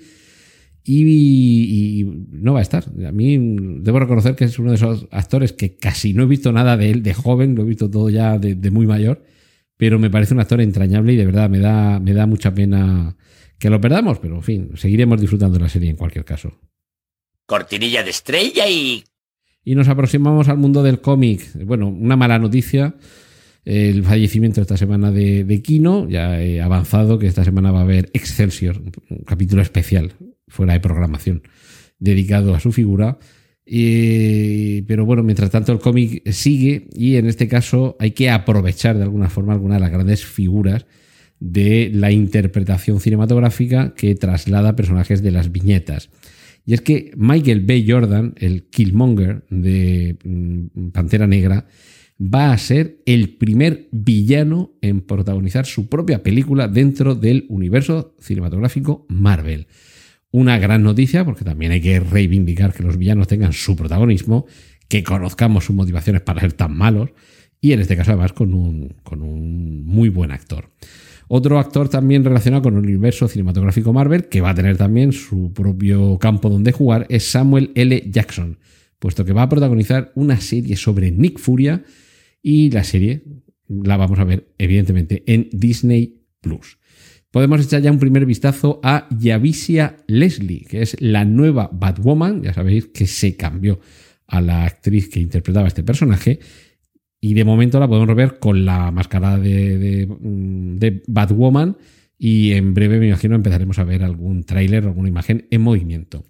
y, 0.85 2.03
no 2.31 2.53
va 2.53 2.59
a 2.59 2.61
estar. 2.61 2.85
A 3.05 3.11
mí 3.11 3.37
debo 3.79 3.99
reconocer 3.99 4.35
que 4.35 4.45
es 4.45 4.59
uno 4.59 4.71
de 4.71 4.75
esos 4.75 5.07
actores 5.11 5.53
que 5.53 5.75
casi 5.77 6.13
no 6.13 6.23
he 6.23 6.27
visto 6.27 6.51
nada 6.51 6.77
de 6.77 6.91
él 6.91 7.03
de 7.03 7.13
joven, 7.13 7.55
lo 7.55 7.63
he 7.63 7.65
visto 7.65 7.89
todo 7.89 8.09
ya 8.09 8.37
de, 8.37 8.71
muy 8.71 8.85
mayor, 8.85 9.23
pero 9.77 9.99
me 9.99 10.09
parece 10.09 10.33
un 10.33 10.41
actor 10.41 10.61
entrañable 10.61 11.13
y 11.13 11.17
de 11.17 11.25
verdad 11.25 11.49
me 11.49 11.59
da, 11.59 11.99
me 11.99 12.13
da 12.13 12.25
mucha 12.25 12.53
pena 12.53 13.15
que 13.57 13.69
lo 13.69 13.79
perdamos, 13.79 14.19
pero 14.19 14.35
en 14.35 14.43
fin, 14.43 14.69
seguiremos 14.75 15.21
disfrutando 15.21 15.57
de 15.57 15.63
la 15.63 15.69
serie 15.69 15.89
en 15.89 15.95
cualquier 15.95 16.25
caso. 16.25 16.59
Cortinilla 17.45 18.03
de 18.03 18.09
estrella 18.09 18.67
y... 18.67 19.03
Y 19.65 19.75
nos 19.75 19.87
aproximamos 19.87 20.49
al 20.49 20.57
mundo 20.57 20.83
del 20.83 20.99
cómic. 20.99 21.49
Bueno, 21.65 21.87
una 21.87 22.17
mala 22.17 22.37
noticia 22.37 22.95
el 23.63 24.03
fallecimiento 24.03 24.59
esta 24.59 24.75
semana 24.75 25.09
de, 25.09 25.45
de, 25.45 25.61
Kino. 25.61 26.09
Ya 26.09 26.41
he 26.41 26.61
avanzado 26.61 27.17
que 27.17 27.27
esta 27.27 27.45
semana 27.45 27.71
va 27.71 27.79
a 27.79 27.83
haber 27.83 28.09
Excelsior, 28.13 28.81
un 29.09 29.19
capítulo 29.19 29.61
especial 29.61 30.15
fuera 30.53 30.73
de 30.73 30.79
programación, 30.79 31.41
dedicado 31.97 32.53
a 32.53 32.59
su 32.59 32.71
figura. 32.71 33.17
pero 33.65 35.05
bueno, 35.05 35.23
mientras 35.23 35.49
tanto 35.49 35.71
el 35.71 35.79
cómic 35.79 36.29
sigue 36.31 36.87
y 36.93 37.15
en 37.15 37.25
este 37.25 37.47
caso 37.47 37.97
hay 37.99 38.11
que 38.11 38.29
aprovechar 38.29 38.95
de 38.97 39.03
alguna 39.03 39.29
forma 39.29 39.53
alguna 39.53 39.75
de 39.75 39.81
las 39.81 39.91
grandes 39.91 40.23
figuras 40.23 40.85
de 41.39 41.89
la 41.91 42.11
interpretación 42.11 42.99
cinematográfica 42.99 43.95
que 43.95 44.15
traslada 44.15 44.75
personajes 44.75 45.23
de 45.23 45.31
las 45.31 45.51
viñetas. 45.51 46.09
Y 46.65 46.73
es 46.73 46.81
que 46.81 47.11
Michael 47.17 47.61
B. 47.61 47.83
Jordan, 47.87 48.35
el 48.37 48.69
Killmonger 48.69 49.43
de 49.49 50.17
mm, 50.23 50.91
Pantera 50.91 51.27
Negra, 51.27 51.65
va 52.19 52.53
a 52.53 52.57
ser 52.57 52.99
el 53.05 53.35
primer 53.35 53.87
villano 53.91 54.71
en 54.81 55.01
protagonizar 55.01 55.65
su 55.65 55.89
propia 55.89 56.23
película 56.23 56.67
dentro 56.67 57.15
del 57.15 57.45
universo 57.49 58.15
cinematográfico 58.19 59.05
Marvel. 59.09 59.67
Una 60.33 60.57
gran 60.57 60.81
noticia, 60.81 61.23
porque 61.23 61.45
también 61.45 61.73
hay 61.73 61.79
que 61.79 61.99
reivindicar 61.99 62.73
que 62.73 62.81
los 62.81 62.97
villanos 62.97 63.27
tengan 63.27 63.53
su 63.53 63.75
protagonismo, 63.75 64.47
que 64.87 65.03
conozcamos 65.03 65.65
sus 65.65 65.75
motivaciones 65.75 66.23
para 66.23 66.41
ser 66.41 66.53
tan 66.53 66.75
malos, 66.75 67.11
y 67.61 67.73
en 67.73 67.81
este 67.81 67.95
caso 67.95 68.13
además 68.13 68.33
con 68.33 68.55
un, 68.55 68.95
con 69.03 69.21
un 69.21 69.85
muy 69.85 70.09
buen 70.09 70.31
actor. 70.31 70.71
Otro 71.27 71.59
actor 71.59 71.87
también 71.87 72.25
relacionado 72.25 72.63
con 72.63 72.73
el 72.73 72.83
universo 72.83 73.27
cinematográfico 73.27 73.93
Marvel, 73.93 74.27
que 74.27 74.41
va 74.41 74.49
a 74.49 74.55
tener 74.55 74.75
también 74.75 75.13
su 75.13 75.53
propio 75.53 76.17
campo 76.17 76.49
donde 76.49 76.71
jugar, 76.71 77.05
es 77.09 77.29
Samuel 77.29 77.71
L. 77.75 78.03
Jackson, 78.09 78.57
puesto 78.97 79.25
que 79.25 79.33
va 79.33 79.43
a 79.43 79.49
protagonizar 79.49 80.11
una 80.15 80.41
serie 80.41 80.77
sobre 80.77 81.11
Nick 81.11 81.37
Furia 81.37 81.83
y 82.41 82.71
la 82.71 82.83
serie 82.83 83.23
la 83.67 83.97
vamos 83.97 84.17
a 84.17 84.23
ver 84.23 84.51
evidentemente 84.57 85.23
en 85.27 85.47
Disney 85.51 86.23
Plus 86.41 86.79
podemos 87.33 87.65
echar 87.65 87.81
ya 87.81 87.91
un 87.91 87.97
primer 87.97 88.27
vistazo 88.27 88.79
a 88.83 89.07
Yavisia 89.09 89.97
Leslie, 90.05 90.65
que 90.69 90.83
es 90.83 90.95
la 91.01 91.25
nueva 91.25 91.67
Batwoman. 91.73 92.43
Ya 92.43 92.53
sabéis 92.53 92.85
que 92.85 93.07
se 93.07 93.35
cambió 93.35 93.79
a 94.27 94.39
la 94.39 94.65
actriz 94.65 95.09
que 95.09 95.19
interpretaba 95.19 95.67
este 95.67 95.81
personaje. 95.81 96.39
Y 97.19 97.33
de 97.33 97.43
momento 97.43 97.79
la 97.79 97.87
podemos 97.87 98.15
ver 98.15 98.37
con 98.37 98.65
la 98.65 98.91
máscara 98.91 99.39
de, 99.39 100.05
de, 100.05 101.03
Batwoman. 101.07 101.75
Y 102.19 102.51
en 102.51 102.75
breve, 102.75 102.99
me 102.99 103.07
imagino, 103.07 103.33
empezaremos 103.33 103.79
a 103.79 103.83
ver 103.83 104.03
algún 104.03 104.43
tráiler, 104.43 104.83
alguna 104.83 105.09
imagen 105.09 105.47
en 105.49 105.61
movimiento. 105.61 106.25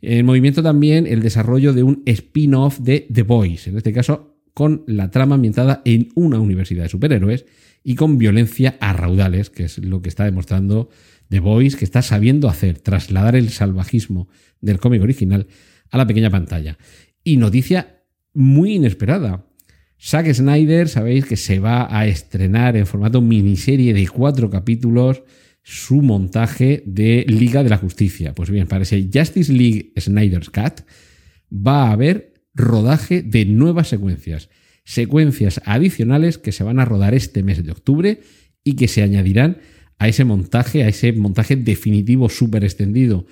En 0.00 0.24
movimiento 0.24 0.62
también 0.62 1.08
el 1.08 1.22
desarrollo 1.22 1.72
de 1.72 1.82
un 1.82 2.04
spin-off 2.06 2.78
de 2.78 3.08
The 3.12 3.24
Boys, 3.24 3.66
en 3.66 3.78
este 3.78 3.92
caso 3.92 4.36
con 4.54 4.84
la 4.86 5.10
trama 5.10 5.34
ambientada 5.34 5.82
en 5.84 6.10
una 6.14 6.38
universidad 6.38 6.84
de 6.84 6.88
superhéroes 6.88 7.46
y 7.88 7.94
con 7.94 8.18
violencia 8.18 8.76
a 8.80 8.92
raudales, 8.92 9.48
que 9.48 9.62
es 9.62 9.78
lo 9.78 10.02
que 10.02 10.08
está 10.08 10.24
demostrando 10.24 10.88
The 11.28 11.38
Voice, 11.38 11.78
que 11.78 11.84
está 11.84 12.02
sabiendo 12.02 12.48
hacer, 12.48 12.80
trasladar 12.80 13.36
el 13.36 13.50
salvajismo 13.50 14.26
del 14.60 14.80
cómic 14.80 15.02
original 15.02 15.46
a 15.92 15.96
la 15.96 16.04
pequeña 16.04 16.28
pantalla. 16.28 16.78
Y 17.22 17.36
noticia 17.36 18.02
muy 18.34 18.74
inesperada. 18.74 19.46
Zack 20.02 20.34
Snyder, 20.34 20.88
sabéis 20.88 21.26
que 21.26 21.36
se 21.36 21.60
va 21.60 21.86
a 21.88 22.08
estrenar 22.08 22.76
en 22.76 22.86
formato 22.86 23.20
miniserie 23.20 23.94
de 23.94 24.08
cuatro 24.08 24.50
capítulos 24.50 25.22
su 25.62 26.02
montaje 26.02 26.82
de 26.86 27.24
Liga 27.28 27.62
de 27.62 27.70
la 27.70 27.78
Justicia. 27.78 28.34
Pues 28.34 28.50
bien, 28.50 28.66
para 28.66 28.82
ese 28.82 29.08
Justice 29.14 29.52
League 29.52 29.92
Snyder's 29.96 30.50
Cut 30.50 30.80
va 31.52 31.84
a 31.84 31.92
haber 31.92 32.34
rodaje 32.52 33.22
de 33.22 33.44
nuevas 33.44 33.86
secuencias 33.86 34.50
secuencias 34.86 35.60
adicionales 35.66 36.38
que 36.38 36.52
se 36.52 36.64
van 36.64 36.78
a 36.78 36.86
rodar 36.86 37.12
este 37.12 37.42
mes 37.42 37.62
de 37.62 37.72
octubre 37.72 38.20
y 38.64 38.76
que 38.76 38.88
se 38.88 39.02
añadirán 39.02 39.58
a 39.98 40.08
ese 40.08 40.24
montaje, 40.24 40.84
a 40.84 40.88
ese 40.88 41.12
montaje 41.12 41.56
definitivo 41.56 42.30
súper 42.30 42.64
extendido 42.64 43.26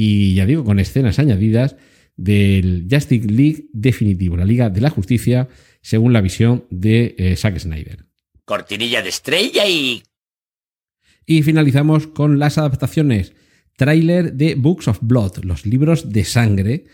y 0.00 0.34
ya 0.34 0.46
digo, 0.46 0.62
con 0.64 0.78
escenas 0.78 1.18
añadidas 1.18 1.74
del 2.16 2.86
Justice 2.90 3.26
League 3.26 3.68
definitivo, 3.72 4.36
la 4.36 4.44
Liga 4.44 4.70
de 4.70 4.80
la 4.80 4.90
Justicia, 4.90 5.48
según 5.82 6.12
la 6.12 6.20
visión 6.20 6.66
de 6.70 7.16
eh, 7.18 7.36
Zack 7.36 7.58
Snyder. 7.58 8.06
Cortinilla 8.44 9.02
de 9.02 9.08
estrella 9.08 9.66
y... 9.66 10.02
Y 11.26 11.42
finalizamos 11.42 12.06
con 12.06 12.38
las 12.38 12.58
adaptaciones 12.58 13.32
tráiler 13.76 14.34
de 14.34 14.54
Books 14.54 14.88
of 14.88 14.98
Blood, 15.02 15.44
los 15.44 15.66
libros 15.66 16.10
de 16.10 16.24
sangre 16.24 16.84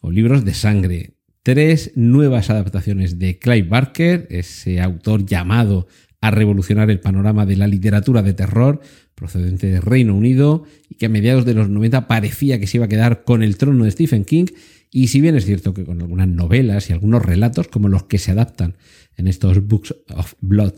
o 0.00 0.10
libros 0.10 0.44
de 0.44 0.54
sangre. 0.54 1.14
Tres 1.42 1.92
nuevas 1.94 2.50
adaptaciones 2.50 3.18
de 3.18 3.38
Clive 3.38 3.66
Barker, 3.66 4.26
ese 4.28 4.78
autor 4.78 5.24
llamado 5.24 5.86
a 6.20 6.30
revolucionar 6.30 6.90
el 6.90 7.00
panorama 7.00 7.46
de 7.46 7.56
la 7.56 7.66
literatura 7.66 8.22
de 8.22 8.34
terror 8.34 8.82
procedente 9.14 9.68
de 9.68 9.80
Reino 9.80 10.14
Unido 10.14 10.64
y 10.90 10.96
que 10.96 11.06
a 11.06 11.08
mediados 11.08 11.46
de 11.46 11.54
los 11.54 11.70
90 11.70 12.06
parecía 12.08 12.60
que 12.60 12.66
se 12.66 12.76
iba 12.76 12.84
a 12.84 12.90
quedar 12.90 13.24
con 13.24 13.42
el 13.42 13.56
trono 13.56 13.84
de 13.84 13.90
Stephen 13.90 14.26
King. 14.26 14.46
Y 14.90 15.08
si 15.08 15.22
bien 15.22 15.34
es 15.34 15.46
cierto 15.46 15.72
que 15.72 15.86
con 15.86 16.02
algunas 16.02 16.28
novelas 16.28 16.90
y 16.90 16.92
algunos 16.92 17.24
relatos 17.24 17.68
como 17.68 17.88
los 17.88 18.02
que 18.02 18.18
se 18.18 18.32
adaptan 18.32 18.76
en 19.16 19.26
estos 19.26 19.66
Books 19.66 19.94
of 20.14 20.34
Blood 20.42 20.74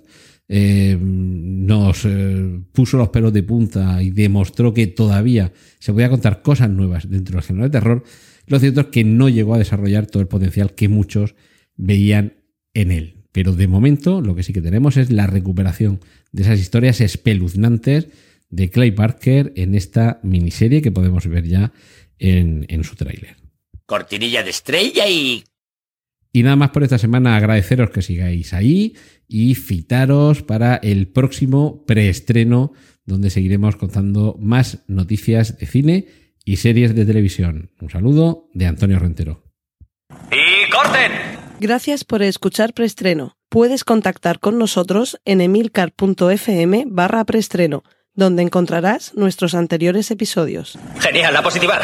eh, 0.48 0.98
nos 1.00 2.04
eh, 2.04 2.60
puso 2.72 2.96
los 2.96 3.08
pelos 3.08 3.32
de 3.32 3.42
punta 3.42 4.02
y 4.02 4.10
demostró 4.10 4.74
que 4.74 4.86
todavía 4.86 5.52
se 5.78 5.92
podía 5.92 6.10
contar 6.10 6.42
cosas 6.42 6.68
nuevas 6.70 7.08
dentro 7.08 7.36
del 7.36 7.44
género 7.44 7.64
de 7.64 7.70
terror, 7.70 8.04
lo 8.46 8.58
cierto 8.58 8.82
es 8.82 8.86
que 8.88 9.04
no 9.04 9.28
llegó 9.28 9.54
a 9.54 9.58
desarrollar 9.58 10.06
todo 10.06 10.20
el 10.20 10.28
potencial 10.28 10.74
que 10.74 10.88
muchos 10.88 11.34
veían 11.76 12.34
en 12.74 12.90
él. 12.90 13.24
Pero 13.32 13.54
de 13.54 13.66
momento 13.66 14.20
lo 14.20 14.34
que 14.34 14.42
sí 14.42 14.52
que 14.52 14.60
tenemos 14.60 14.96
es 14.96 15.10
la 15.10 15.26
recuperación 15.26 16.00
de 16.32 16.42
esas 16.42 16.60
historias 16.60 17.00
espeluznantes 17.00 18.08
de 18.50 18.68
Clay 18.68 18.90
Parker 18.90 19.52
en 19.56 19.74
esta 19.74 20.20
miniserie 20.22 20.82
que 20.82 20.92
podemos 20.92 21.26
ver 21.26 21.48
ya 21.48 21.72
en, 22.18 22.66
en 22.68 22.84
su 22.84 22.94
tráiler. 22.94 23.36
Cortinilla 23.86 24.42
de 24.42 24.50
estrella 24.50 25.08
y... 25.08 25.44
Y 26.32 26.42
nada 26.42 26.56
más 26.56 26.70
por 26.70 26.82
esta 26.82 26.98
semana 26.98 27.36
agradeceros 27.36 27.90
que 27.90 28.02
sigáis 28.02 28.54
ahí 28.54 28.96
y 29.28 29.54
citaros 29.54 30.42
para 30.42 30.76
el 30.76 31.08
próximo 31.08 31.84
preestreno 31.84 32.72
donde 33.04 33.30
seguiremos 33.30 33.76
contando 33.76 34.36
más 34.40 34.84
noticias 34.86 35.58
de 35.58 35.66
cine 35.66 36.06
y 36.44 36.56
series 36.56 36.94
de 36.94 37.04
televisión. 37.04 37.70
Un 37.80 37.90
saludo 37.90 38.48
de 38.54 38.66
Antonio 38.66 38.98
Rentero. 38.98 39.44
¡Y 40.30 40.70
corten! 40.70 41.12
Gracias 41.60 42.04
por 42.04 42.22
escuchar 42.22 42.74
Preestreno. 42.74 43.36
Puedes 43.48 43.84
contactar 43.84 44.40
con 44.40 44.58
nosotros 44.58 45.20
en 45.24 45.40
emilcar.fm 45.40 46.84
barra 46.88 47.24
preestreno, 47.24 47.84
donde 48.14 48.42
encontrarás 48.42 49.14
nuestros 49.14 49.54
anteriores 49.54 50.10
episodios. 50.10 50.78
Genial, 50.98 51.36
a 51.36 51.42
positivar. 51.42 51.82